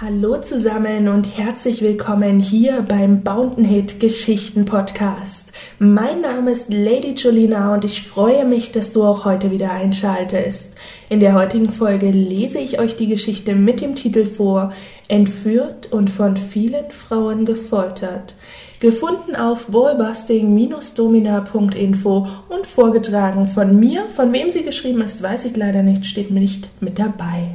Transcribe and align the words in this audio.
Hallo 0.00 0.40
zusammen 0.40 1.08
und 1.08 1.24
herzlich 1.36 1.82
willkommen 1.82 2.40
hier 2.40 2.80
beim 2.80 3.22
Bountenhit 3.22 4.00
Geschichten 4.00 4.64
Podcast. 4.64 5.52
Mein 5.78 6.22
Name 6.22 6.52
ist 6.52 6.72
Lady 6.72 7.14
Julina 7.16 7.74
und 7.74 7.84
ich 7.84 8.02
freue 8.02 8.46
mich, 8.46 8.72
dass 8.72 8.92
du 8.92 9.04
auch 9.04 9.26
heute 9.26 9.50
wieder 9.50 9.72
einschaltest. 9.72 10.74
In 11.10 11.20
der 11.20 11.34
heutigen 11.34 11.68
Folge 11.68 12.10
lese 12.10 12.58
ich 12.58 12.80
euch 12.80 12.96
die 12.96 13.08
Geschichte 13.08 13.54
mit 13.54 13.82
dem 13.82 13.94
Titel 13.94 14.24
vor 14.24 14.72
Entführt 15.08 15.92
und 15.92 16.08
von 16.08 16.38
vielen 16.38 16.90
Frauen 16.90 17.44
gefoltert. 17.44 18.34
Gefunden 18.80 19.36
auf 19.36 19.66
ballbusting-domina.info 19.66 22.26
und 22.48 22.66
vorgetragen 22.66 23.46
von 23.46 23.78
mir. 23.78 24.06
Von 24.06 24.32
wem 24.32 24.50
sie 24.50 24.62
geschrieben 24.62 25.02
ist, 25.02 25.22
weiß 25.22 25.44
ich 25.44 25.54
leider 25.54 25.82
nicht, 25.82 26.06
steht 26.06 26.30
mir 26.30 26.40
nicht 26.40 26.70
mit 26.80 26.98
dabei. 26.98 27.48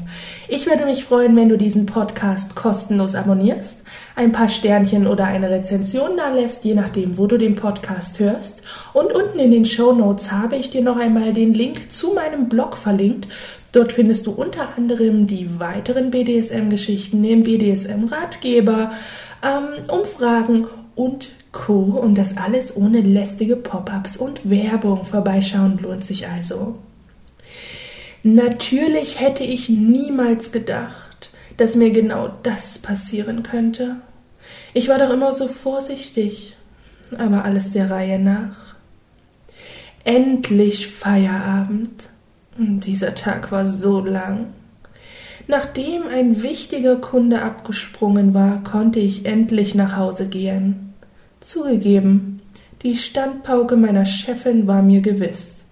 Ich 0.47 0.67
würde 0.67 0.85
mich 0.85 1.03
freuen, 1.03 1.35
wenn 1.35 1.49
du 1.49 1.57
diesen 1.57 1.87
Podcast 1.87 2.55
kostenlos 2.55 3.15
abonnierst, 3.15 3.81
ein 4.15 4.33
paar 4.33 4.49
Sternchen 4.49 5.07
oder 5.07 5.23
eine 5.23 5.49
Rezension 5.49 6.15
da 6.15 6.29
lässt, 6.29 6.63
je 6.63 6.75
nachdem, 6.75 7.17
wo 7.17 7.25
du 7.25 7.39
den 7.39 7.55
Podcast 7.55 8.19
hörst. 8.19 8.61
Und 8.93 9.11
unten 9.11 9.39
in 9.39 9.49
den 9.49 9.65
Show 9.65 9.93
Notes 9.93 10.31
habe 10.31 10.57
ich 10.57 10.69
dir 10.69 10.83
noch 10.83 10.97
einmal 10.97 11.33
den 11.33 11.55
Link 11.55 11.91
zu 11.91 12.13
meinem 12.13 12.49
Blog 12.49 12.77
verlinkt. 12.77 13.27
Dort 13.71 13.93
findest 13.93 14.27
du 14.27 14.31
unter 14.31 14.77
anderem 14.77 15.25
die 15.25 15.59
weiteren 15.59 16.11
BDSM-Geschichten, 16.11 17.23
den 17.23 17.43
BDSM-Ratgeber, 17.43 18.91
ähm, 19.43 19.69
Umfragen 19.89 20.67
und 20.95 21.31
Co. 21.51 21.81
Und 21.81 22.17
das 22.17 22.37
alles 22.37 22.75
ohne 22.75 23.01
lästige 23.01 23.55
Pop-ups 23.55 24.17
und 24.17 24.49
Werbung. 24.49 25.05
Vorbeischauen 25.05 25.79
lohnt 25.79 26.05
sich 26.05 26.27
also. 26.27 26.77
Natürlich 28.23 29.19
hätte 29.19 29.43
ich 29.43 29.69
niemals 29.69 30.51
gedacht, 30.51 31.29
dass 31.57 31.75
mir 31.75 31.91
genau 31.91 32.31
das 32.43 32.79
passieren 32.79 33.43
könnte. 33.43 33.97
Ich 34.73 34.89
war 34.89 34.97
doch 34.97 35.11
immer 35.11 35.31
so 35.31 35.47
vorsichtig, 35.47 36.55
aber 37.17 37.45
alles 37.45 37.71
der 37.71 37.89
Reihe 37.91 38.19
nach. 38.19 38.75
Endlich 40.03 40.87
Feierabend. 40.87 42.09
Dieser 42.57 43.15
Tag 43.15 43.51
war 43.51 43.67
so 43.67 44.01
lang. 44.01 44.47
Nachdem 45.47 46.07
ein 46.07 46.41
wichtiger 46.41 46.95
Kunde 46.95 47.41
abgesprungen 47.41 48.33
war, 48.33 48.63
konnte 48.63 48.99
ich 48.99 49.25
endlich 49.25 49.75
nach 49.75 49.95
Hause 49.95 50.27
gehen. 50.27 50.94
Zugegeben, 51.45 52.41
die 52.81 52.97
Standpauke 52.97 53.75
meiner 53.75 54.05
Chefin 54.05 54.65
war 54.65 54.81
mir 54.81 55.01
gewiss, 55.01 55.65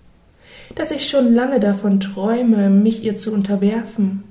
dass 0.76 0.92
ich 0.92 1.10
schon 1.10 1.34
lange 1.34 1.60
davon 1.60 2.00
träume, 2.00 2.70
mich 2.70 3.04
ihr 3.04 3.18
zu 3.18 3.34
unterwerfen, 3.34 4.24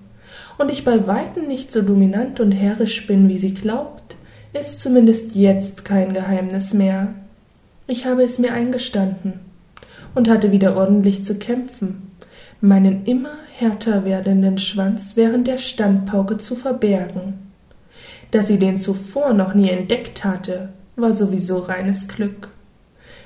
und 0.57 0.71
ich 0.71 0.85
bei 0.85 1.05
weitem 1.09 1.49
nicht 1.49 1.73
so 1.73 1.83
dominant 1.83 2.39
und 2.39 2.53
herrisch 2.53 3.09
bin, 3.09 3.29
wie 3.29 3.39
sie 3.39 3.55
glaubt, 3.55 4.15
ist 4.53 4.79
zumindest 4.79 5.35
jetzt 5.35 5.85
kein 5.85 6.13
Geheimnis 6.13 6.75
mehr. 6.75 7.13
Ich 7.89 8.07
habe 8.07 8.23
es 8.23 8.39
mir 8.39 8.53
eingestanden 8.53 9.41
und 10.15 10.29
hatte 10.29 10.53
wieder 10.53 10.77
ordentlich 10.77 11.25
zu 11.25 11.41
kämpfen, 11.41 12.13
meinen 12.61 13.05
immer 13.05 13.35
härter 13.59 14.05
werdenden 14.05 14.59
Schwanz 14.59 15.17
während 15.17 15.49
der 15.49 15.59
Standpauke 15.59 16.39
zu 16.39 16.55
verbergen. 16.55 17.51
Dass 18.31 18.47
sie 18.47 18.61
den 18.61 18.77
zuvor 18.77 19.35
noch 19.35 19.55
nie 19.55 19.71
entdeckt 19.71 20.23
hatte, 20.23 20.69
war 20.97 21.13
sowieso 21.13 21.59
reines 21.59 22.09
Glück. 22.09 22.49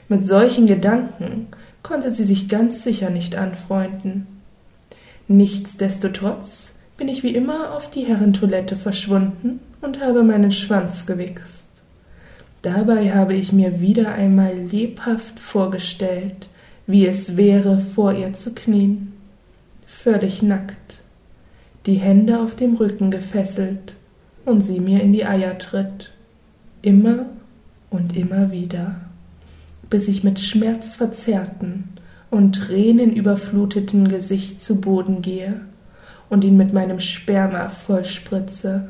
Mit 0.09 0.27
solchen 0.27 0.67
Gedanken 0.67 1.49
konnte 1.83 2.13
sie 2.15 2.25
sich 2.25 2.49
ganz 2.49 2.85
sicher 2.85 3.11
nicht 3.11 3.37
anfreunden. 3.37 4.27
Nichtsdestotrotz 5.29 6.77
bin 6.97 7.09
ich 7.09 7.23
wie 7.23 7.35
immer 7.35 7.77
auf 7.77 7.91
die 7.91 8.05
Herrentoilette 8.05 8.77
verschwunden 8.77 9.61
und 9.81 10.01
habe 10.01 10.23
meinen 10.23 10.53
Schwanz 10.53 11.07
gewichst. 11.07 11.67
Dabei 12.63 13.13
habe 13.13 13.35
ich 13.35 13.53
mir 13.53 13.81
wieder 13.81 14.13
einmal 14.13 14.55
lebhaft 14.55 15.39
vorgestellt, 15.39 16.49
wie 16.87 17.07
es 17.07 17.37
wäre, 17.37 17.81
vor 17.95 18.13
ihr 18.13 18.33
zu 18.33 18.55
knien, 18.55 19.13
völlig 19.87 20.43
nackt, 20.43 20.95
die 21.87 21.95
Hände 21.95 22.41
auf 22.41 22.57
dem 22.57 22.75
Rücken 22.75 23.11
gefesselt 23.11 23.95
und 24.45 24.63
sie 24.63 24.81
mir 24.81 25.01
in 25.03 25.13
die 25.13 25.25
Eier 25.25 25.59
tritt, 25.59 26.13
immer 26.83 27.27
und 27.97 28.17
immer 28.17 28.51
wieder, 28.51 28.97
bis 29.89 30.07
ich 30.07 30.23
mit 30.23 30.39
schmerzverzerrten 30.39 31.85
und 32.31 32.53
tränenüberfluteten 32.53 34.09
Gesicht 34.09 34.63
zu 34.63 34.81
Boden 34.81 35.23
gehe 35.23 35.63
und 36.29 36.45
ihn 36.45 36.57
mit 36.57 36.73
meinem 36.73 37.01
Sperma 37.01 37.71
vollspritze. 37.71 38.89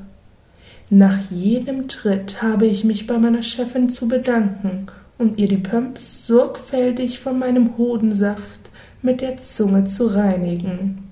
Nach 0.91 1.19
jedem 1.31 1.89
Tritt 1.89 2.43
habe 2.43 2.67
ich 2.67 2.85
mich 2.85 3.07
bei 3.07 3.19
meiner 3.19 3.43
Chefin 3.43 3.91
zu 3.91 4.09
bedanken 4.09 4.87
und 5.19 5.39
ihr 5.39 5.49
die 5.49 5.57
Pumps 5.57 6.27
sorgfältig 6.27 7.21
von 7.21 7.39
meinem 7.39 7.77
Hodensaft 7.77 8.71
mit 9.03 9.21
der 9.21 9.39
Zunge 9.39 9.87
zu 9.87 10.07
reinigen. 10.07 11.11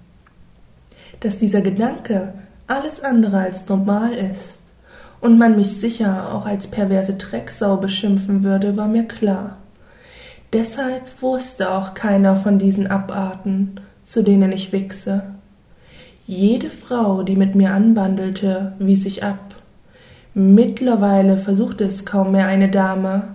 Dass 1.20 1.38
dieser 1.38 1.60
Gedanke 1.60 2.34
alles 2.66 3.02
andere 3.02 3.38
als 3.38 3.68
normal 3.68 4.12
ist, 4.12 4.63
und 5.24 5.38
man 5.38 5.56
mich 5.56 5.78
sicher 5.80 6.34
auch 6.34 6.44
als 6.44 6.66
perverse 6.66 7.14
Drecksau 7.14 7.78
beschimpfen 7.78 8.44
würde, 8.44 8.76
war 8.76 8.88
mir 8.88 9.04
klar. 9.04 9.56
Deshalb 10.52 11.22
wusste 11.22 11.72
auch 11.72 11.94
keiner 11.94 12.36
von 12.36 12.58
diesen 12.58 12.88
Abarten, 12.88 13.80
zu 14.04 14.22
denen 14.22 14.52
ich 14.52 14.70
wichse. 14.72 15.22
Jede 16.26 16.68
Frau, 16.68 17.22
die 17.22 17.36
mit 17.36 17.54
mir 17.54 17.70
anbandelte, 17.70 18.74
wies 18.78 19.06
ich 19.06 19.24
ab. 19.24 19.54
Mittlerweile 20.34 21.38
versuchte 21.38 21.84
es 21.84 22.04
kaum 22.04 22.32
mehr 22.32 22.46
eine 22.46 22.70
Dame, 22.70 23.28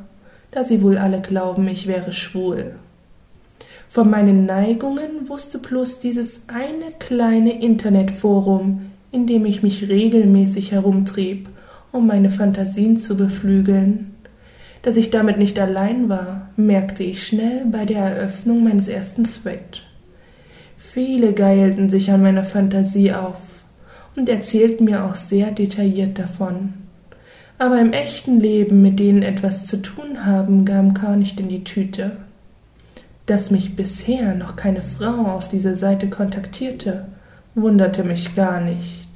da 0.51 0.63
sie 0.63 0.83
wohl 0.83 0.99
alle 0.99 1.21
glauben, 1.21 1.67
ich 1.67 1.87
wäre 1.87 2.13
schwul. 2.13 2.75
Von 3.87 4.11
meinen 4.11 4.45
Neigungen 4.45 5.27
wusste 5.27 5.57
bloß 5.57 6.01
dieses 6.01 6.41
eine 6.49 6.91
kleine 6.99 7.59
Internetforum, 7.63 8.91
in 9.11 9.25
dem 9.25 9.47
ich 9.47 9.63
mich 9.63 9.89
regelmäßig 9.89 10.71
herumtrieb 10.71 11.49
um 11.91 12.07
meine 12.07 12.29
Fantasien 12.29 12.97
zu 12.97 13.17
beflügeln. 13.17 14.15
Dass 14.81 14.95
ich 14.95 15.09
damit 15.09 15.37
nicht 15.37 15.59
allein 15.59 16.07
war, 16.07 16.49
merkte 16.55 17.03
ich 17.03 17.25
schnell 17.25 17.65
bei 17.65 17.85
der 17.85 17.99
Eröffnung 17.99 18.63
meines 18.63 18.87
ersten 18.87 19.23
Thread. 19.25 19.83
Viele 20.77 21.33
geilten 21.33 21.89
sich 21.89 22.11
an 22.11 22.21
meiner 22.21 22.43
Fantasie 22.43 23.13
auf 23.13 23.37
und 24.15 24.29
erzählten 24.29 24.85
mir 24.85 25.05
auch 25.05 25.15
sehr 25.15 25.51
detailliert 25.51 26.17
davon. 26.17 26.73
Aber 27.57 27.79
im 27.79 27.91
echten 27.91 28.39
Leben 28.39 28.81
mit 28.81 28.99
denen 28.99 29.21
etwas 29.21 29.65
zu 29.65 29.81
tun 29.81 30.25
haben, 30.25 30.63
kam 30.63 30.93
gar 30.93 31.17
nicht 31.17 31.39
in 31.39 31.49
die 31.49 31.65
Tüte. 31.65 32.11
Dass 33.25 33.51
mich 33.51 33.75
bisher 33.75 34.33
noch 34.33 34.55
keine 34.55 34.81
Frau 34.81 35.25
auf 35.25 35.49
dieser 35.49 35.75
Seite 35.75 36.09
kontaktierte, 36.09 37.05
wunderte 37.55 38.03
mich 38.03 38.33
gar 38.33 38.61
nicht. 38.61 39.08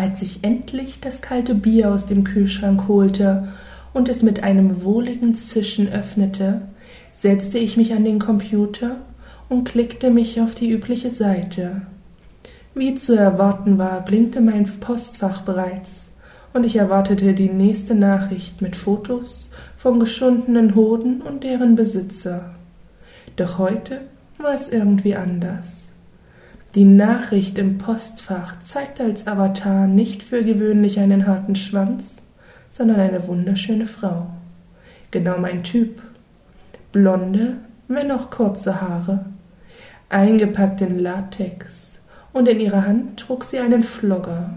Als 0.00 0.22
ich 0.22 0.44
endlich 0.44 1.00
das 1.00 1.20
kalte 1.20 1.54
Bier 1.54 1.92
aus 1.92 2.06
dem 2.06 2.24
Kühlschrank 2.24 2.88
holte 2.88 3.48
und 3.92 4.08
es 4.08 4.22
mit 4.22 4.42
einem 4.42 4.82
wohligen 4.82 5.34
Zischen 5.34 5.92
öffnete, 5.92 6.62
setzte 7.12 7.58
ich 7.58 7.76
mich 7.76 7.92
an 7.92 8.06
den 8.06 8.18
Computer 8.18 8.96
und 9.50 9.68
klickte 9.68 10.10
mich 10.10 10.40
auf 10.40 10.54
die 10.54 10.70
übliche 10.70 11.10
Seite. 11.10 11.82
Wie 12.74 12.94
zu 12.94 13.14
erwarten 13.14 13.76
war, 13.76 14.02
blinkte 14.02 14.40
mein 14.40 14.64
Postfach 14.80 15.42
bereits, 15.42 16.12
und 16.54 16.64
ich 16.64 16.76
erwartete 16.76 17.34
die 17.34 17.50
nächste 17.50 17.94
Nachricht 17.94 18.62
mit 18.62 18.76
Fotos 18.76 19.50
von 19.76 20.00
geschundenen 20.00 20.74
Hoden 20.76 21.20
und 21.20 21.44
deren 21.44 21.76
Besitzer. 21.76 22.54
Doch 23.36 23.58
heute 23.58 24.00
war 24.38 24.54
es 24.54 24.70
irgendwie 24.70 25.14
anders. 25.14 25.89
Die 26.76 26.84
Nachricht 26.84 27.58
im 27.58 27.78
Postfach 27.78 28.62
zeigte 28.62 29.02
als 29.02 29.26
Avatar 29.26 29.88
nicht 29.88 30.22
für 30.22 30.44
gewöhnlich 30.44 31.00
einen 31.00 31.26
harten 31.26 31.56
Schwanz, 31.56 32.18
sondern 32.70 33.00
eine 33.00 33.26
wunderschöne 33.26 33.88
Frau. 33.88 34.28
Genau 35.10 35.38
mein 35.38 35.64
Typ. 35.64 36.00
Blonde, 36.92 37.56
wenn 37.88 38.12
auch 38.12 38.30
kurze 38.30 38.80
Haare, 38.80 39.24
eingepackt 40.10 40.80
in 40.80 41.00
Latex, 41.00 41.98
und 42.32 42.46
in 42.46 42.60
ihrer 42.60 42.86
Hand 42.86 43.18
trug 43.18 43.42
sie 43.42 43.58
einen 43.58 43.82
Flogger. 43.82 44.50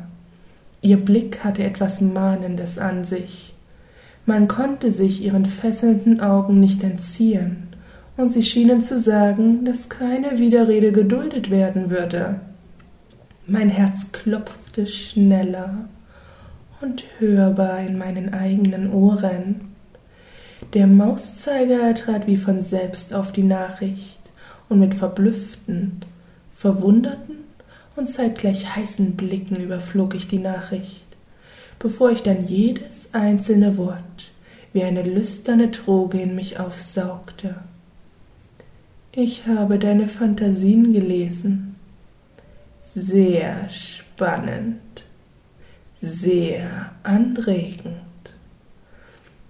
Ihr 0.82 0.98
Blick 0.98 1.44
hatte 1.44 1.64
etwas 1.64 2.00
Mahnendes 2.00 2.78
an 2.78 3.06
sich. 3.06 3.56
Man 4.28 4.48
konnte 4.48 4.92
sich 4.92 5.24
ihren 5.24 5.48
fesselnden 5.48 6.22
Augen 6.22 6.60
nicht 6.60 6.84
entziehen 6.84 7.73
und 8.18 8.32
sie 8.32 8.44
schienen 8.44 8.84
zu 8.84 9.00
sagen, 9.00 9.66
dass 9.66 9.90
keine 9.90 10.40
Widerrede 10.40 10.92
geduldet 10.92 11.50
werden 11.50 11.90
würde. 11.90 12.40
Mein 13.48 13.70
Herz 13.70 14.12
klopfte 14.12 14.88
schneller 14.88 15.90
und 16.82 17.04
hörbar 17.20 17.80
in 17.80 17.98
meinen 17.98 18.34
eigenen 18.34 18.92
Ohren. 18.94 19.74
Der 20.74 20.88
Mauszeiger 20.88 21.94
trat 21.96 22.28
wie 22.28 22.38
von 22.38 22.62
selbst 22.62 23.14
auf 23.14 23.32
die 23.32 23.44
Nachricht, 23.44 24.20
und 24.70 24.80
mit 24.80 24.96
verblüffend, 24.96 26.08
Verwunderten 26.56 27.36
und 27.96 28.10
zeitgleich 28.10 28.76
heißen 28.76 29.16
Blicken 29.16 29.58
überflog 29.58 30.16
ich 30.16 30.28
die 30.28 30.40
Nachricht, 30.40 31.06
bevor 31.80 32.12
ich 32.12 32.24
dann 32.24 32.46
jedes 32.46 33.10
einzelne 33.14 33.78
Wort 33.78 34.32
wie 34.72 34.84
eine 34.84 35.04
lüsterne 35.04 35.68
Droge 35.68 36.20
in 36.20 36.34
mich 36.34 36.60
aufsaugte. 36.60 37.56
Ich 39.16 39.46
habe 39.46 39.78
deine 39.78 40.08
Fantasien 40.08 40.92
gelesen. 40.92 41.76
Sehr 42.96 43.70
spannend, 43.70 44.82
sehr 46.02 46.94
anregend. 47.04 48.02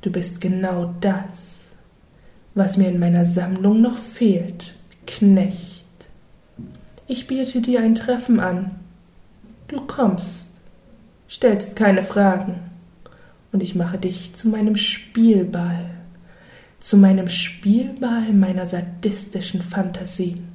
Du 0.01 0.11
bist 0.11 0.41
genau 0.41 0.93
das, 0.99 1.71
was 2.55 2.75
mir 2.75 2.89
in 2.89 2.99
meiner 2.99 3.25
Sammlung 3.25 3.79
noch 3.79 3.97
fehlt, 3.97 4.75
Knecht. 5.07 5.85
Ich 7.07 7.27
biete 7.27 7.61
dir 7.61 7.79
ein 7.79 7.95
Treffen 7.95 8.41
an. 8.41 8.71
Du 9.69 9.79
kommst, 9.87 10.49
stellst 11.29 11.77
keine 11.77 12.03
Fragen, 12.03 12.55
und 13.53 13.63
ich 13.63 13.75
mache 13.75 13.97
dich 13.97 14.35
zu 14.35 14.49
meinem 14.49 14.75
Spielball 14.75 15.92
zu 16.83 16.97
meinem 16.97 17.29
Spielball 17.29 18.33
meiner 18.33 18.67
sadistischen 18.67 19.63
Fantasien. 19.63 20.49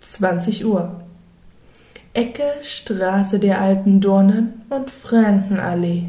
20 0.00 0.66
Uhr. 0.66 1.00
Ecke 2.12 2.44
Straße 2.60 3.38
der 3.38 3.62
alten 3.62 4.02
Dornen 4.02 4.60
und 4.68 4.90
Frankenallee. 4.90 6.04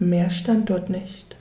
Mehr 0.00 0.30
stand 0.30 0.68
dort 0.68 0.90
nicht. 0.90 1.36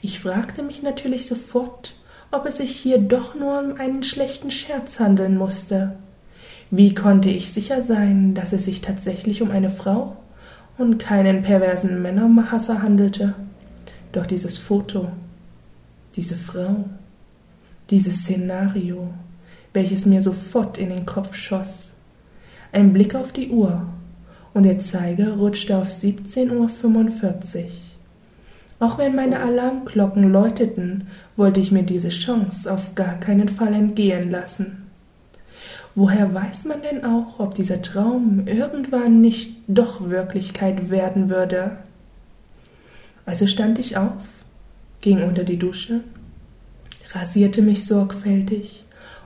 Ich 0.00 0.20
fragte 0.20 0.62
mich 0.62 0.84
natürlich 0.84 1.26
sofort, 1.26 1.96
ob 2.30 2.46
es 2.46 2.58
sich 2.58 2.76
hier 2.76 2.98
doch 2.98 3.34
nur 3.34 3.58
um 3.58 3.80
einen 3.80 4.04
schlechten 4.04 4.52
Scherz 4.52 5.00
handeln 5.00 5.36
musste. 5.36 5.96
Wie 6.70 6.94
konnte 6.94 7.30
ich 7.30 7.52
sicher 7.52 7.82
sein, 7.82 8.32
dass 8.32 8.52
es 8.52 8.66
sich 8.66 8.80
tatsächlich 8.80 9.42
um 9.42 9.50
eine 9.50 9.70
Frau 9.70 10.18
und 10.76 10.98
keinen 11.00 11.42
perversen 11.42 12.00
Männerhasser 12.00 12.80
handelte? 12.80 13.34
Doch 14.12 14.24
dieses 14.24 14.56
Foto, 14.56 15.08
diese 16.18 16.34
Frau, 16.34 16.84
dieses 17.90 18.24
Szenario, 18.24 19.08
welches 19.72 20.04
mir 20.04 20.20
sofort 20.20 20.76
in 20.76 20.88
den 20.88 21.06
Kopf 21.06 21.36
schoss. 21.36 21.90
Ein 22.72 22.92
Blick 22.92 23.14
auf 23.14 23.32
die 23.32 23.50
Uhr, 23.50 23.86
und 24.52 24.64
der 24.64 24.80
Zeiger 24.80 25.34
rutschte 25.34 25.78
auf 25.78 25.88
17.45 25.88 26.50
Uhr. 26.50 27.70
Auch 28.80 28.98
wenn 28.98 29.14
meine 29.14 29.40
Alarmglocken 29.40 30.32
läuteten, 30.32 31.06
wollte 31.36 31.60
ich 31.60 31.70
mir 31.70 31.84
diese 31.84 32.08
Chance 32.08 32.72
auf 32.72 32.96
gar 32.96 33.20
keinen 33.20 33.48
Fall 33.48 33.72
entgehen 33.72 34.30
lassen. 34.30 34.88
Woher 35.94 36.34
weiß 36.34 36.64
man 36.64 36.82
denn 36.82 37.04
auch, 37.04 37.38
ob 37.38 37.54
dieser 37.54 37.80
Traum 37.80 38.42
irgendwann 38.46 39.20
nicht 39.20 39.56
doch 39.68 40.10
Wirklichkeit 40.10 40.90
werden 40.90 41.28
würde? 41.28 41.76
Also 43.24 43.46
stand 43.46 43.78
ich 43.78 43.96
auf 43.96 44.14
ging 45.00 45.22
unter 45.22 45.44
die 45.44 45.58
Dusche, 45.58 46.00
rasierte 47.10 47.62
mich 47.62 47.86
sorgfältig 47.86 48.84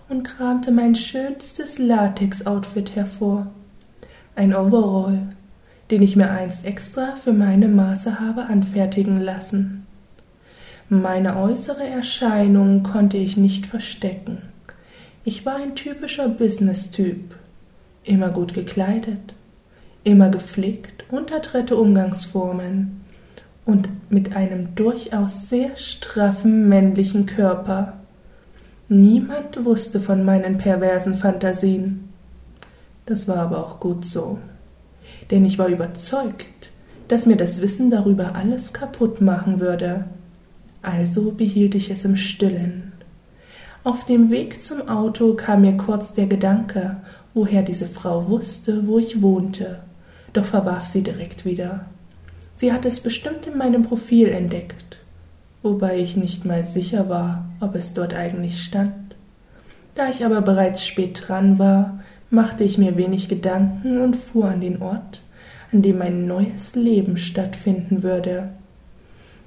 und 0.09 0.25
kramte 0.25 0.71
mein 0.71 0.95
schönstes 0.95 1.79
Latex-Outfit 1.79 2.95
hervor. 2.95 3.51
Ein 4.37 4.55
Overall, 4.55 5.35
den 5.91 6.03
ich 6.03 6.17
mir 6.17 6.31
einst 6.31 6.65
extra 6.65 7.17
für 7.17 7.33
meine 7.33 7.69
Maße 7.69 8.21
habe 8.21 8.45
anfertigen 8.45 9.21
lassen. 9.21 9.87
Meine 10.89 11.37
äußere 11.37 11.87
Erscheinung 11.87 12.83
konnte 12.83 13.17
ich 13.17 13.37
nicht 13.37 13.67
verstecken. 13.67 14.39
Ich 15.25 15.47
war 15.47 15.57
ein 15.57 15.77
typischer 15.77 16.29
Business-Typ, 16.29 17.35
immer 18.05 18.31
gut 18.31 18.55
gekleidet, 18.55 19.35
immer 20.05 20.31
gepflegt 20.31 21.05
und 21.11 21.33
adrette 21.33 21.77
Umgangsformen, 21.77 23.02
und 23.65 23.89
mit 24.11 24.37
einem 24.37 24.75
durchaus 24.75 25.49
sehr 25.49 25.77
straffen 25.77 26.69
männlichen 26.69 27.27
Körper. 27.27 27.95
Niemand 28.89 29.65
wusste 29.65 30.01
von 30.01 30.25
meinen 30.25 30.59
perversen 30.59 31.15
Fantasien. 31.15 32.09
Das 33.07 33.29
war 33.29 33.39
aber 33.39 33.65
auch 33.65 33.81
gut 33.81 34.05
so, 34.05 34.39
denn 35.31 35.45
ich 35.45 35.59
war 35.59 35.69
überzeugt, 35.69 36.71
dass 37.09 37.27
mir 37.27 37.37
das 37.37 37.61
Wissen 37.61 37.91
darüber 37.91 38.35
alles 38.35 38.73
kaputt 38.73 39.21
machen 39.21 39.61
würde. 39.61 40.07
Also 40.83 41.33
behielt 41.33 41.75
ich 41.75 41.91
es 41.91 42.05
im 42.05 42.17
stillen. 42.17 42.93
Auf 43.85 44.05
dem 44.05 44.31
Weg 44.31 44.63
zum 44.63 44.89
Auto 44.89 45.35
kam 45.35 45.63
mir 45.63 45.77
kurz 45.77 46.13
der 46.13 46.27
Gedanke, 46.27 46.97
woher 47.35 47.63
diese 47.63 47.87
Frau 47.87 48.29
wusste, 48.29 48.87
wo 48.87 48.99
ich 48.99 49.23
wohnte, 49.23 49.81
doch 50.33 50.45
verwarf 50.45 50.87
sie 50.87 51.03
direkt 51.03 51.45
wieder. 51.45 51.87
Sie 52.63 52.73
hat 52.73 52.85
es 52.85 53.01
bestimmt 53.01 53.49
in 53.49 53.59
meinem 53.59 53.83
Profil 53.83 54.29
entdeckt, 54.29 54.99
wobei 55.65 55.99
ich 55.99 56.17
nicht 56.17 56.45
mal 56.45 56.65
sicher 56.65 57.09
war, 57.09 57.51
ob 57.59 57.75
es 57.75 57.93
dort 57.93 58.15
eigentlich 58.15 58.63
stand. 58.63 59.17
Da 59.97 60.09
ich 60.09 60.25
aber 60.25 60.43
bereits 60.43 60.87
spät 60.87 61.25
dran 61.27 61.59
war, 61.59 61.99
machte 62.31 62.63
ich 62.63 62.79
mir 62.79 62.97
wenig 62.97 63.29
Gedanken 63.29 64.01
und 64.01 64.15
fuhr 64.15 64.45
an 64.45 64.61
den 64.61 64.81
Ort, 64.81 65.23
an 65.73 65.83
dem 65.83 65.99
mein 65.99 66.29
neues 66.29 66.77
Leben 66.77 67.17
stattfinden 67.17 68.05
würde. 68.05 68.51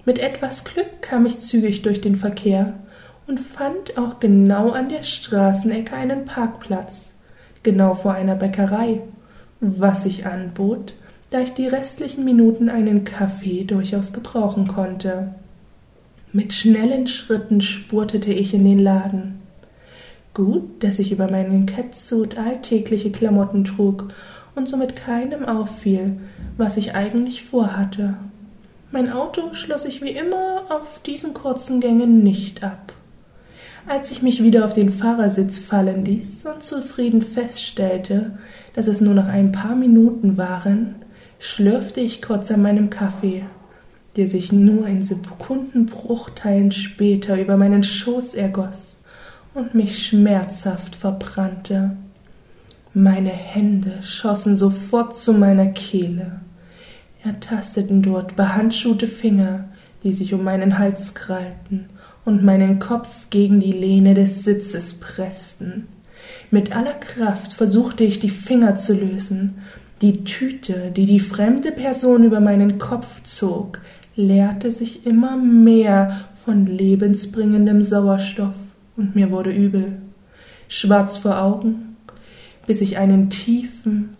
Mit 0.03 0.19
etwas 0.19 0.65
Glück 0.65 1.01
kam 1.01 1.25
ich 1.25 1.39
zügig 1.39 1.83
durch 1.83 2.01
den 2.01 2.17
Verkehr 2.17 2.73
und 3.27 3.39
fand 3.39 3.97
auch 3.97 4.19
genau 4.19 4.71
an 4.71 4.89
der 4.89 5.03
Straßenecke 5.03 5.95
einen 5.95 6.25
Parkplatz, 6.25 7.13
genau 7.63 7.95
vor 7.95 8.11
einer 8.11 8.35
Bäckerei, 8.35 8.99
was 9.61 10.03
sich 10.03 10.25
anbot, 10.25 10.95
da 11.29 11.41
ich 11.41 11.53
die 11.53 11.67
restlichen 11.67 12.23
Minuten 12.23 12.69
einen 12.69 13.03
Kaffee 13.03 13.63
durchaus 13.63 14.13
gebrauchen 14.13 14.67
konnte. 14.67 15.35
Mit 16.31 16.53
schnellen 16.53 17.07
Schritten 17.07 17.61
spurtete 17.61 18.33
ich 18.33 18.53
in 18.53 18.65
den 18.65 18.79
Laden. 18.79 19.41
Gut, 20.33 20.83
dass 20.83 20.99
ich 20.99 21.11
über 21.11 21.31
meinen 21.31 21.65
Catsuit 21.65 22.37
alltägliche 22.37 23.11
Klamotten 23.11 23.63
trug 23.63 24.09
und 24.53 24.67
somit 24.67 24.95
keinem 24.95 25.45
auffiel, 25.45 26.17
was 26.57 26.77
ich 26.77 26.93
eigentlich 26.93 27.43
vorhatte. 27.43 28.15
Mein 28.91 29.11
Auto 29.11 29.53
schloss 29.53 29.85
ich 29.85 30.01
wie 30.01 30.11
immer 30.11 30.63
auf 30.69 31.01
diesen 31.03 31.33
kurzen 31.33 31.79
Gängen 31.79 32.23
nicht 32.23 32.63
ab. 32.63 32.93
Als 33.87 34.11
ich 34.11 34.21
mich 34.21 34.41
wieder 34.41 34.65
auf 34.65 34.73
den 34.73 34.89
Fahrersitz 34.89 35.57
fallen 35.57 36.05
ließ 36.05 36.45
und 36.47 36.63
zufrieden 36.63 37.21
feststellte, 37.21 38.37
dass 38.73 38.87
es 38.87 38.99
nur 38.99 39.13
noch 39.13 39.27
ein 39.27 39.51
paar 39.51 39.75
Minuten 39.75 40.37
waren, 40.37 40.95
schlürfte 41.39 42.01
ich 42.01 42.21
kurz 42.21 42.51
an 42.51 42.61
meinem 42.61 42.89
Kaffee, 42.89 43.45
der 44.15 44.27
sich 44.27 44.51
nur 44.51 44.87
in 44.87 45.03
Sekundenbruchteilen 45.03 46.71
später 46.71 47.39
über 47.39 47.57
meinen 47.57 47.83
Schoß 47.83 48.33
ergoss 48.33 48.95
und 49.53 49.75
mich 49.75 50.07
schmerzhaft 50.07 50.95
verbrannte. 50.95 51.97
Meine 52.93 53.31
Hände 53.31 54.03
schossen 54.03 54.55
sofort 54.55 55.17
zu 55.17 55.33
meiner 55.33 55.67
Kehle, 55.67 56.39
ertasteten 57.23 58.01
dort 58.01 58.35
behandschuhte 58.35 59.07
Finger, 59.07 59.65
die 60.03 60.13
sich 60.13 60.33
um 60.33 60.43
meinen 60.43 60.77
Hals 60.77 61.13
krallten 61.13 61.89
und 62.23 62.43
meinen 62.43 62.79
Kopf 62.79 63.29
gegen 63.29 63.59
die 63.59 63.73
Lehne 63.73 64.13
des 64.13 64.43
Sitzes 64.43 64.93
pressten. 64.93 65.87
Mit 66.51 66.75
aller 66.75 66.93
Kraft 66.93 67.53
versuchte 67.53 68.03
ich 68.03 68.19
die 68.19 68.29
Finger 68.29 68.75
zu 68.77 68.93
lösen, 68.93 69.61
die 70.01 70.23
Tüte, 70.23 70.91
die 70.95 71.05
die 71.05 71.19
fremde 71.19 71.71
Person 71.71 72.23
über 72.23 72.39
meinen 72.39 72.79
Kopf 72.79 73.23
zog, 73.23 73.81
leerte 74.15 74.71
sich 74.71 75.05
immer 75.05 75.37
mehr 75.37 76.25
von 76.33 76.65
lebensbringendem 76.65 77.83
Sauerstoff, 77.83 78.53
und 78.97 79.15
mir 79.15 79.31
wurde 79.31 79.51
übel, 79.51 79.97
schwarz 80.67 81.17
vor 81.17 81.41
Augen, 81.41 81.97
bis 82.65 82.81
ich 82.81 82.97
einen 82.97 83.29
tiefen 83.29 84.15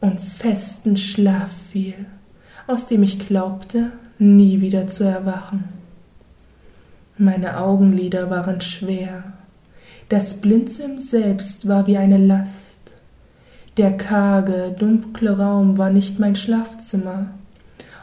und 0.00 0.20
festen 0.20 0.96
Schlaf 0.96 1.50
fiel, 1.72 2.06
aus 2.66 2.86
dem 2.86 3.02
ich 3.02 3.26
glaubte, 3.26 3.92
nie 4.18 4.60
wieder 4.60 4.86
zu 4.86 5.04
erwachen. 5.04 5.64
Meine 7.16 7.58
Augenlider 7.58 8.30
waren 8.30 8.60
schwer, 8.60 9.24
das 10.08 10.40
Blinzeln 10.40 11.00
selbst 11.00 11.66
war 11.68 11.86
wie 11.86 11.96
eine 11.96 12.18
Last, 12.18 12.67
der 13.78 13.96
karge, 13.96 14.74
dunkle 14.76 15.38
Raum 15.38 15.78
war 15.78 15.90
nicht 15.90 16.18
mein 16.18 16.34
Schlafzimmer 16.34 17.26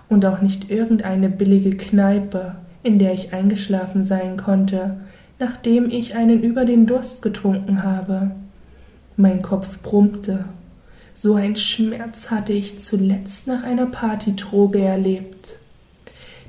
und 0.08 0.26
auch 0.26 0.42
nicht 0.42 0.72
irgendeine 0.72 1.30
billige 1.30 1.76
Kneipe, 1.76 2.56
in 2.82 2.98
der 2.98 3.14
ich 3.14 3.34
eingeschlafen 3.34 4.04
sein 4.04 4.38
konnte, 4.38 4.98
nachdem 5.38 5.90
ich 5.90 6.16
einen 6.16 6.42
über 6.42 6.64
den 6.64 6.88
Durst 6.88 7.22
getrunken 7.22 7.84
habe. 7.84 8.32
Mein 9.18 9.42
Kopf 9.42 9.80
brummte. 9.82 10.46
So 11.14 11.36
ein 11.36 11.58
Schmerz 11.58 12.32
hatte 12.32 12.54
ich 12.54 12.82
zuletzt 12.84 13.48
nach 13.48 13.64
einer 13.64 13.86
Partydroge 13.86 14.80
erlebt. 14.80 15.58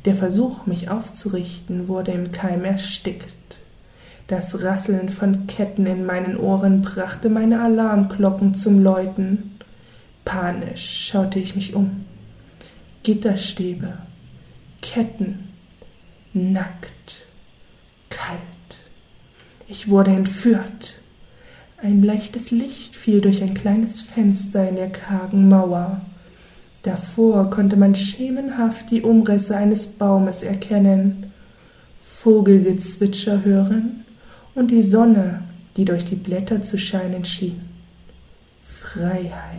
Der 0.04 0.14
Versuch, 0.14 0.66
mich 0.66 0.88
aufzurichten, 0.88 1.88
wurde 1.88 2.12
im 2.12 2.30
Keim 2.30 2.64
erstickt. 2.64 3.26
Das 4.28 4.60
Rasseln 4.60 5.08
von 5.08 5.46
Ketten 5.46 5.86
in 5.86 6.04
meinen 6.04 6.36
Ohren 6.36 6.82
brachte 6.82 7.28
meine 7.28 7.62
Alarmglocken 7.62 8.56
zum 8.56 8.82
Läuten. 8.82 9.52
Panisch 10.24 11.10
schaute 11.10 11.38
ich 11.38 11.54
mich 11.54 11.74
um. 11.74 12.04
Gitterstäbe, 13.04 13.92
Ketten, 14.82 15.48
nackt, 16.32 17.24
kalt. 18.10 18.40
Ich 19.68 19.88
wurde 19.88 20.10
entführt. 20.10 20.94
Ein 21.80 22.02
leichtes 22.02 22.50
Licht 22.50 22.96
fiel 22.96 23.20
durch 23.20 23.44
ein 23.44 23.54
kleines 23.54 24.00
Fenster 24.00 24.68
in 24.68 24.74
der 24.74 24.90
kargen 24.90 25.48
Mauer. 25.48 26.00
Davor 26.82 27.48
konnte 27.50 27.76
man 27.76 27.94
schemenhaft 27.94 28.90
die 28.90 29.02
Umrisse 29.02 29.56
eines 29.56 29.86
Baumes 29.86 30.42
erkennen, 30.42 31.32
Vogelgezwitscher 32.02 33.44
hören 33.44 34.02
und 34.56 34.70
die 34.70 34.82
Sonne, 34.82 35.42
die 35.76 35.84
durch 35.84 36.04
die 36.04 36.16
Blätter 36.16 36.62
zu 36.62 36.78
scheinen 36.78 37.24
schien. 37.24 37.60
Freiheit 38.80 39.52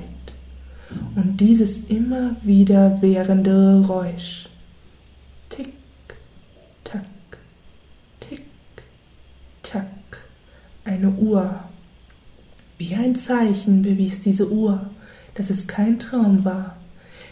und 1.16 1.38
dieses 1.40 1.86
immer 1.88 2.36
wieder 2.42 3.02
währende 3.02 3.82
Geräusch. 3.82 4.50
Tick, 5.50 5.74
tack, 6.84 7.06
tick, 8.20 8.44
tack, 9.64 9.86
eine 10.84 11.10
Uhr. 11.12 11.60
Wie 12.78 12.96
ein 12.96 13.16
Zeichen 13.16 13.84
bewies 13.84 14.22
diese 14.22 14.50
Uhr, 14.52 14.90
dass 15.36 15.50
es 15.50 15.68
kein 15.68 16.00
Traum 16.00 16.44
war, 16.44 16.78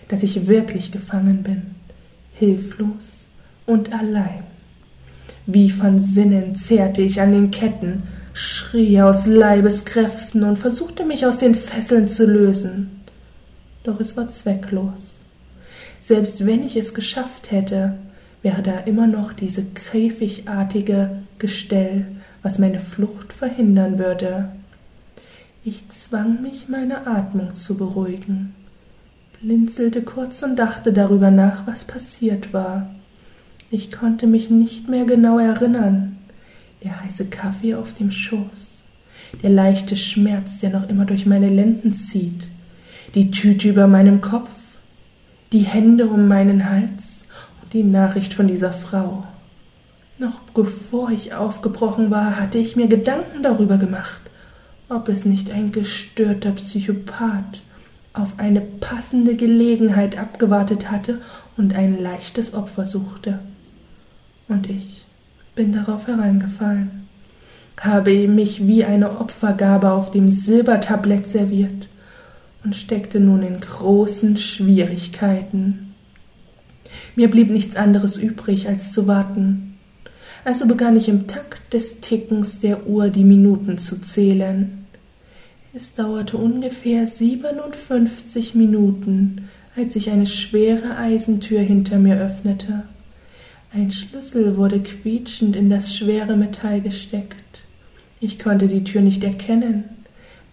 dass 0.08 0.22
ich 0.22 0.48
wirklich 0.48 0.92
gefangen 0.92 1.42
bin, 1.44 1.76
hilflos 2.34 3.26
und 3.66 3.92
allein. 3.92 4.55
Wie 5.46 5.70
von 5.70 6.06
Sinnen 6.06 6.56
zehrte 6.56 7.02
ich 7.02 7.22
an 7.22 7.32
den 7.32 7.52
Ketten, 7.52 8.04
schrie 8.34 9.02
aus 9.02 9.26
Leibeskräften 9.26 10.44
und 10.44 10.58
versuchte 10.58 11.06
mich 11.06 11.26
aus 11.26 11.38
den 11.38 11.56
Fesseln 11.56 12.10
zu 12.10 12.26
lösen 12.26 12.96
doch 13.86 14.00
es 14.00 14.18
war 14.18 14.30
zwecklos. 14.30 15.18
Selbst 16.02 16.46
wenn 16.46 16.64
ich 16.64 16.76
es 16.76 16.94
geschafft 16.94 17.52
hätte, 17.52 17.96
wäre 18.42 18.62
da 18.62 18.80
immer 18.80 19.08
noch 19.08 19.34
diese 19.34 19.64
käfigartige 19.64 21.22
Gestell, 21.40 22.06
was 22.42 22.60
meine 22.60 22.80
Flucht 22.80 23.34
verhindern 23.34 23.98
würde. 23.98 24.50
Ich 25.64 25.84
zwang 25.90 26.42
mich, 26.42 26.68
meine 26.68 27.08
Atmung 27.08 27.56
zu 27.56 27.76
beruhigen, 27.76 28.54
blinzelte 29.42 30.04
kurz 30.04 30.44
und 30.44 30.58
dachte 30.58 30.94
darüber 30.94 31.32
nach, 31.32 31.66
was 31.66 31.86
passiert 31.86 32.54
war. 32.54 32.90
Ich 33.72 33.92
konnte 33.92 34.28
mich 34.28 34.50
nicht 34.50 34.90
mehr 34.90 35.06
genau 35.06 35.40
erinnern. 35.40 36.18
Der 36.84 37.02
heiße 37.02 37.26
Kaffee 37.26 37.74
auf 37.74 37.96
dem 37.96 38.12
Schoß, 38.12 38.40
der 39.42 39.50
leichte 39.50 39.98
Schmerz, 39.98 40.60
der 40.62 40.70
noch 40.70 40.88
immer 40.88 41.06
durch 41.06 41.26
meine 41.26 41.50
Lenden 41.50 41.94
zieht, 41.96 42.48
die 43.16 43.32
Tüte 43.32 43.70
über 43.70 43.88
meinem 43.88 44.22
Kopf, 44.22 44.50
die 45.52 45.62
Hände 45.62 46.08
um 46.08 46.28
meinen 46.28 46.70
Hals 46.70 47.26
und 47.64 47.74
die 47.74 47.84
Nachricht 47.84 48.36
von 48.36 48.48
dieser 48.48 48.72
Frau. 48.72 49.24
Noch 50.20 50.40
bevor 50.54 51.10
ich 51.10 51.34
aufgebrochen 51.34 52.12
war, 52.12 52.40
hatte 52.40 52.60
ich 52.60 52.76
mir 52.76 52.88
Gedanken 52.88 53.42
darüber 53.42 53.78
gemacht, 53.78 54.22
ob 54.90 55.10
es 55.10 55.26
nicht 55.26 55.50
ein 55.50 55.72
gestörter 55.72 56.52
Psychopath 56.52 57.62
auf 58.14 58.36
eine 58.38 58.62
passende 58.62 59.36
Gelegenheit 59.36 60.18
abgewartet 60.18 60.92
hatte 60.92 61.22
und 61.58 61.74
ein 61.74 62.02
leichtes 62.02 62.54
Opfer 62.54 62.86
suchte. 62.86 63.40
Und 64.48 64.70
ich 64.70 65.04
bin 65.56 65.74
darauf 65.74 66.08
hereingefallen, 66.08 67.08
habe 67.78 68.28
mich 68.28 68.68
wie 68.68 68.86
eine 68.86 69.20
Opfergabe 69.20 69.92
auf 69.92 70.12
dem 70.12 70.32
Silbertablett 70.32 71.30
serviert 71.30 71.88
und 72.64 72.76
steckte 72.76 73.20
nun 73.20 73.44
in 73.44 73.60
großen 73.60 74.38
Schwierigkeiten. 74.38 75.94
Mir 77.16 77.30
blieb 77.30 77.50
nichts 77.50 77.76
anderes 77.76 78.18
übrig, 78.18 78.68
als 78.68 78.92
zu 78.92 79.08
warten. 79.08 79.78
Also 80.44 80.68
begann 80.68 80.96
ich 80.96 81.10
im 81.10 81.28
Takt 81.28 81.74
des 81.74 82.02
Tickens 82.02 82.60
der 82.60 82.88
Uhr 82.88 83.10
die 83.10 83.24
Minuten 83.24 83.78
zu 83.78 84.02
zählen. 84.02 84.86
Es 85.74 85.96
dauerte 85.96 86.38
ungefähr 86.38 87.08
siebenundfünfzig 87.08 88.56
Minuten, 88.56 89.50
als 89.76 89.94
sich 89.94 90.10
eine 90.10 90.28
schwere 90.28 90.98
Eisentür 90.98 91.60
hinter 91.60 92.00
mir 92.00 92.18
öffnete. 92.18 92.84
Ein 93.76 93.92
Schlüssel 93.92 94.58
wurde 94.58 94.80
quietschend 94.80 95.56
in 95.56 95.70
das 95.70 95.94
schwere 95.94 96.38
Metall 96.38 96.82
gesteckt. 96.82 97.36
Ich 98.22 98.40
konnte 98.40 98.68
die 98.68 98.84
Tür 98.84 99.02
nicht 99.02 99.24
erkennen 99.24 99.84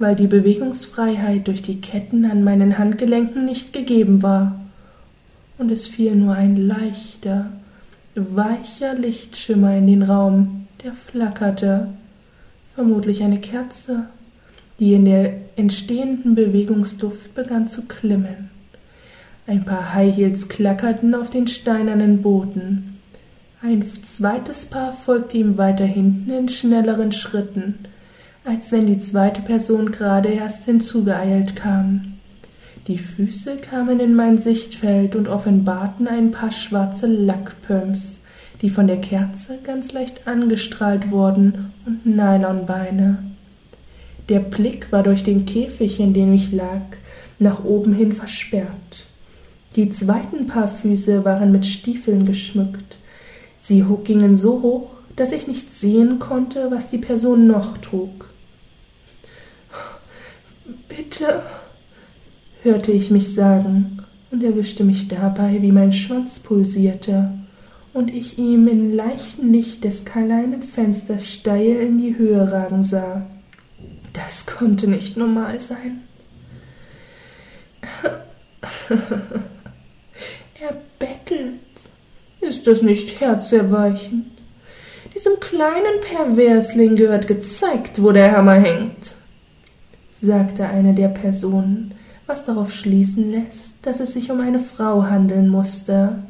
weil 0.02 0.16
die 0.16 0.26
Bewegungsfreiheit 0.26 1.46
durch 1.46 1.62
die 1.62 1.80
Ketten 1.80 2.24
an 2.24 2.42
meinen 2.42 2.76
Handgelenken 2.76 3.44
nicht 3.44 3.72
gegeben 3.72 4.22
war, 4.22 4.58
und 5.58 5.70
es 5.70 5.86
fiel 5.86 6.16
nur 6.16 6.34
ein 6.34 6.56
leichter, 6.56 7.52
weicher 8.16 8.94
Lichtschimmer 8.94 9.76
in 9.76 9.86
den 9.86 10.02
Raum, 10.02 10.66
der 10.82 10.92
flackerte, 10.92 11.88
vermutlich 12.74 13.22
eine 13.22 13.38
Kerze, 13.38 14.06
die 14.80 14.94
in 14.94 15.04
der 15.04 15.34
entstehenden 15.54 16.34
Bewegungsluft 16.34 17.34
begann 17.36 17.68
zu 17.68 17.82
klimmen. 17.82 18.50
Ein 19.46 19.64
paar 19.64 19.94
High 19.94 20.16
Heels 20.16 20.48
klackerten 20.48 21.14
auf 21.14 21.30
den 21.30 21.46
steinernen 21.46 22.22
Boden. 22.22 22.91
Ein 23.64 23.85
zweites 24.04 24.66
Paar 24.66 24.92
folgte 24.92 25.38
ihm 25.38 25.57
weiter 25.57 25.85
hinten 25.85 26.33
in 26.33 26.49
schnelleren 26.49 27.12
Schritten, 27.12 27.76
als 28.45 28.73
wenn 28.73 28.87
die 28.87 28.99
zweite 28.99 29.40
Person 29.40 29.92
gerade 29.92 30.31
erst 30.31 30.64
hinzugeeilt 30.64 31.54
kam. 31.54 32.14
Die 32.88 32.99
Füße 32.99 33.59
kamen 33.59 34.00
in 34.00 34.16
mein 34.16 34.38
Sichtfeld 34.38 35.14
und 35.14 35.28
offenbarten 35.28 36.09
ein 36.09 36.33
paar 36.33 36.50
schwarze 36.50 37.07
Lackpumps, 37.07 38.19
die 38.62 38.71
von 38.71 38.88
der 38.88 39.00
Kerze 39.00 39.59
ganz 39.62 39.92
leicht 39.92 40.26
angestrahlt 40.26 41.12
wurden, 41.12 41.73
und 41.87 42.04
Nylonbeine. 42.04 43.19
Der 44.28 44.40
Blick 44.40 44.90
war 44.90 45.04
durch 45.04 45.23
den 45.23 45.47
Käfig, 45.47 46.00
in 46.00 46.14
dem 46.14 46.35
ich 46.35 46.50
lag, 46.50 46.81
nach 47.38 47.62
oben 47.62 47.92
hin 47.92 48.11
versperrt. 48.11 49.04
Die 49.76 49.88
zweiten 49.90 50.49
paar 50.49 50.66
Füße 50.66 51.25
waren 51.25 51.52
mit 51.52 51.64
Stiefeln 51.64 52.25
geschmückt. 52.25 52.97
Sie 53.64 53.85
gingen 54.04 54.37
so 54.37 54.62
hoch, 54.62 54.90
dass 55.14 55.33
ich 55.33 55.47
nicht 55.47 55.78
sehen 55.78 56.19
konnte, 56.19 56.71
was 56.71 56.88
die 56.88 56.99
Person 56.99 57.47
noch 57.47 57.78
trug. 57.78 58.28
Bitte, 60.88 61.42
hörte 62.62 62.92
ich 62.92 63.11
mich 63.11 63.35
sagen 63.35 64.02
und 64.31 64.42
erwischte 64.42 64.85
mich 64.85 65.09
dabei, 65.09 65.62
wie 65.62 65.73
mein 65.73 65.92
Schwanz 65.92 66.38
pulsierte 66.40 67.31
und 67.92 68.12
ich 68.12 68.38
ihm 68.38 68.69
im 68.69 68.95
leichten 68.95 69.52
Licht 69.52 69.85
des 69.85 70.04
kleinen 70.04 70.62
Fensters 70.62 71.28
steil 71.28 71.76
in 71.76 71.99
die 71.99 72.16
Höhe 72.16 72.50
ragen 72.50 72.83
sah. 72.83 73.26
Das 74.12 74.47
konnte 74.47 74.88
nicht 74.88 75.16
normal 75.16 75.61
sein. 75.61 76.02
er 80.61 80.76
bettelt. 80.99 81.62
Ist 82.52 82.66
das 82.66 82.82
nicht 82.82 83.21
herzerweichend? 83.21 84.26
Diesem 85.14 85.40
kleinen 85.40 86.00
Perversling 86.02 86.97
gehört 86.97 87.26
gezeigt, 87.26 88.02
wo 88.02 88.12
der 88.12 88.37
Hammer 88.37 88.56
hängt 88.56 89.14
sagte 90.23 90.68
eine 90.68 90.94
der 90.94 91.09
Personen, 91.09 91.92
was 92.26 92.44
darauf 92.44 92.73
schließen 92.73 93.32
lässt, 93.32 93.73
dass 93.82 93.99
es 94.00 94.12
sich 94.12 94.30
um 94.30 94.40
eine 94.40 94.61
Frau 94.61 95.04
handeln 95.04 95.49
musste. 95.49 96.23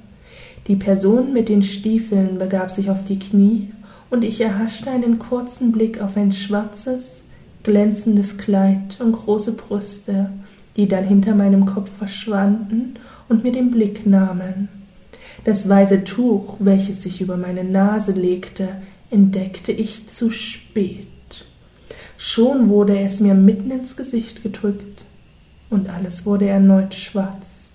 Die 0.67 0.77
Person 0.77 1.33
mit 1.33 1.49
den 1.49 1.63
Stiefeln 1.63 2.39
begab 2.39 2.71
sich 2.71 2.89
auf 2.89 3.05
die 3.05 3.19
Knie, 3.19 3.71
und 4.11 4.25
ich 4.25 4.41
erhaschte 4.41 4.91
einen 4.91 5.19
kurzen 5.19 5.73
Blick 5.73 6.01
auf 6.01 6.17
ein 6.17 6.33
schwarzes, 6.33 7.03
glänzendes 7.63 8.39
Kleid 8.39 8.99
und 9.01 9.13
große 9.13 9.53
Brüste, 9.53 10.31
die 10.77 10.87
dann 10.87 11.05
hinter 11.05 11.35
meinem 11.35 11.67
Kopf 11.67 11.91
verschwanden 11.97 12.95
und 13.29 13.43
mir 13.43 13.53
den 13.53 13.71
Blick 13.71 14.07
nahmen. 14.07 14.69
Das 15.45 15.69
weiße 15.69 16.05
Tuch, 16.05 16.57
welches 16.61 17.03
sich 17.03 17.21
über 17.21 17.37
meine 17.37 17.65
Nase 17.65 18.13
legte, 18.13 18.69
entdeckte 19.11 19.73
ich 19.73 20.09
zu 20.09 20.31
spät. 20.31 21.07
Schon 22.17 22.69
wurde 22.69 22.99
es 23.01 23.19
mir 23.19 23.35
mitten 23.35 23.73
ins 23.73 23.97
Gesicht 23.97 24.45
gedrückt, 24.45 25.05
und 25.69 25.89
alles 25.89 26.25
wurde 26.27 26.47
erneut 26.47 26.95
schwarz. 26.95 27.71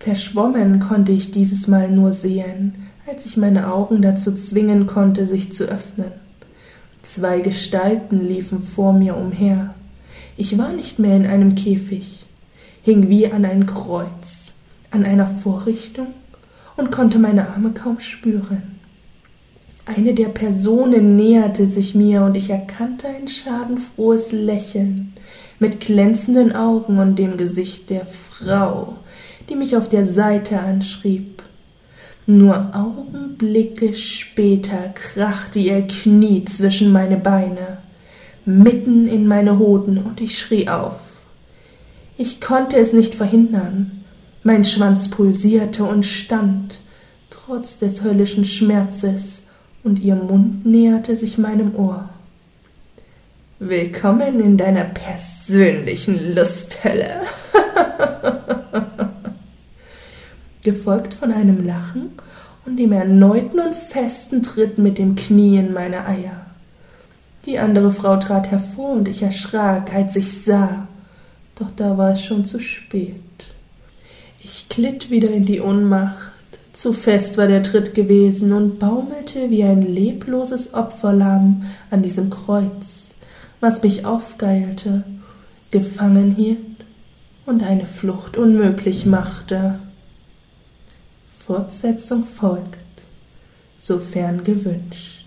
Verschwommen 0.00 0.80
konnte 0.80 1.12
ich 1.12 1.30
dieses 1.30 1.68
Mal 1.68 1.90
nur 1.90 2.12
sehen, 2.12 2.88
als 3.06 3.24
ich 3.24 3.36
meine 3.36 3.72
Augen 3.72 4.02
dazu 4.02 4.34
zwingen 4.34 4.86
konnte, 4.86 5.26
sich 5.26 5.54
zu 5.54 5.64
öffnen. 5.64 6.12
Zwei 7.04 7.40
Gestalten 7.40 8.26
liefen 8.26 8.62
vor 8.62 8.92
mir 8.92 9.16
umher. 9.16 9.74
Ich 10.36 10.58
war 10.58 10.72
nicht 10.72 10.98
mehr 10.98 11.16
in 11.16 11.26
einem 11.26 11.54
Käfig, 11.54 12.24
hing 12.82 13.08
wie 13.08 13.30
an 13.30 13.44
ein 13.44 13.66
Kreuz, 13.66 14.52
an 14.90 15.04
einer 15.04 15.26
Vorrichtung 15.26 16.08
und 16.78 16.92
konnte 16.92 17.18
meine 17.18 17.48
Arme 17.48 17.72
kaum 17.72 18.00
spüren. 18.00 18.78
Eine 19.84 20.14
der 20.14 20.28
Personen 20.28 21.16
näherte 21.16 21.66
sich 21.66 21.94
mir 21.94 22.22
und 22.22 22.34
ich 22.34 22.50
erkannte 22.50 23.08
ein 23.08 23.26
schadenfrohes 23.26 24.32
Lächeln 24.32 25.12
mit 25.58 25.80
glänzenden 25.80 26.54
Augen 26.54 26.98
und 26.98 27.18
dem 27.18 27.36
Gesicht 27.36 27.90
der 27.90 28.06
Frau, 28.06 28.96
die 29.48 29.56
mich 29.56 29.76
auf 29.76 29.88
der 29.88 30.06
Seite 30.06 30.60
anschrieb. 30.60 31.42
Nur 32.26 32.74
Augenblicke 32.74 33.94
später 33.94 34.92
krachte 34.94 35.58
ihr 35.58 35.82
Knie 35.82 36.44
zwischen 36.44 36.92
meine 36.92 37.16
Beine, 37.16 37.78
mitten 38.44 39.08
in 39.08 39.26
meine 39.26 39.58
Hoden, 39.58 39.98
und 39.98 40.20
ich 40.20 40.38
schrie 40.38 40.68
auf. 40.68 40.96
Ich 42.18 42.40
konnte 42.40 42.76
es 42.76 42.92
nicht 42.92 43.14
verhindern. 43.14 43.97
Mein 44.48 44.64
Schwanz 44.64 45.10
pulsierte 45.10 45.84
und 45.84 46.06
stand, 46.06 46.80
trotz 47.28 47.76
des 47.76 48.00
höllischen 48.00 48.46
Schmerzes, 48.46 49.40
und 49.84 49.98
ihr 49.98 50.14
Mund 50.14 50.64
näherte 50.64 51.16
sich 51.16 51.36
meinem 51.36 51.74
Ohr. 51.74 52.08
Willkommen 53.58 54.40
in 54.40 54.56
deiner 54.56 54.84
persönlichen 54.84 56.34
Lusthölle. 56.34 57.20
Gefolgt 60.62 61.12
von 61.12 61.30
einem 61.30 61.66
Lachen 61.66 62.12
und 62.64 62.78
dem 62.78 62.92
erneuten 62.92 63.60
und 63.60 63.74
festen 63.74 64.42
Tritt 64.42 64.78
mit 64.78 64.96
dem 64.96 65.14
Knie 65.14 65.58
in 65.58 65.74
meine 65.74 66.06
Eier. 66.06 66.46
Die 67.44 67.58
andere 67.58 67.90
Frau 67.90 68.16
trat 68.16 68.50
hervor 68.50 68.92
und 68.92 69.08
ich 69.08 69.22
erschrak, 69.22 69.92
als 69.94 70.16
ich 70.16 70.42
sah, 70.42 70.88
doch 71.56 71.70
da 71.76 71.98
war 71.98 72.12
es 72.12 72.24
schon 72.24 72.46
zu 72.46 72.58
spät. 72.60 73.14
Ich 74.42 74.68
glitt 74.68 75.10
wieder 75.10 75.30
in 75.30 75.44
die 75.44 75.60
Ohnmacht, 75.60 76.32
zu 76.72 76.92
fest 76.92 77.38
war 77.38 77.48
der 77.48 77.64
Tritt 77.64 77.94
gewesen 77.94 78.52
und 78.52 78.78
baumelte 78.78 79.50
wie 79.50 79.64
ein 79.64 79.82
lebloses 79.82 80.74
Opferlamm 80.74 81.66
an 81.90 82.02
diesem 82.02 82.30
Kreuz, 82.30 83.08
was 83.60 83.82
mich 83.82 84.04
aufgeilte, 84.04 85.02
gefangen 85.72 86.36
hielt 86.36 86.58
und 87.46 87.64
eine 87.64 87.86
Flucht 87.86 88.36
unmöglich 88.36 89.06
machte. 89.06 89.80
Fortsetzung 91.44 92.24
folgt, 92.24 92.78
sofern 93.80 94.44
gewünscht. 94.44 95.24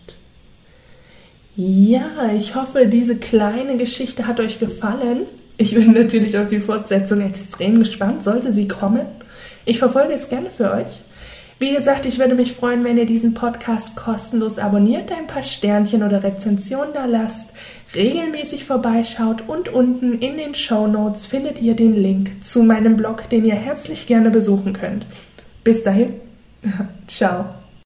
Ja, 1.56 2.32
ich 2.38 2.56
hoffe, 2.56 2.88
diese 2.88 3.18
kleine 3.18 3.76
Geschichte 3.76 4.26
hat 4.26 4.40
euch 4.40 4.60
gefallen. 4.60 5.24
Ich 5.58 5.76
bin 5.76 5.94
natürlich 5.94 6.38
auf 6.38 6.48
die 6.48 6.60
Fortsetzung 6.60 7.22
extrem 7.22 7.80
gespannt, 7.80 8.24
sollte 8.24 8.52
sie 8.52 8.68
kommen. 8.68 9.06
Ich 9.66 9.80
verfolge 9.80 10.14
es 10.14 10.30
gerne 10.30 10.50
für 10.50 10.72
euch. 10.72 11.02
Wie 11.62 11.76
gesagt, 11.76 12.08
ich 12.08 12.18
würde 12.18 12.34
mich 12.34 12.54
freuen, 12.54 12.84
wenn 12.84 12.98
ihr 12.98 13.06
diesen 13.06 13.36
Podcast 13.36 13.96
kostenlos 13.96 14.58
abonniert, 14.58 15.12
ein 15.12 15.28
paar 15.28 15.44
Sternchen 15.44 16.02
oder 16.02 16.24
Rezensionen 16.24 16.92
da 16.92 17.06
lasst, 17.06 17.52
regelmäßig 17.94 18.66
vorbeischaut 18.66 19.48
und 19.48 19.70
unten 19.70 20.18
in 20.18 20.38
den 20.38 20.56
Show 20.56 20.88
Notes 20.88 21.28
findet 21.28 21.62
ihr 21.62 21.76
den 21.76 21.94
Link 21.96 22.44
zu 22.44 22.64
meinem 22.64 22.98
Blog, 22.98 23.30
den 23.30 23.46
ihr 23.46 23.54
herzlich 23.54 24.08
gerne 24.08 24.32
besuchen 24.32 24.74
könnt. 24.74 25.06
Bis 25.64 25.84
dahin, 25.84 26.14
ciao. 27.08 27.61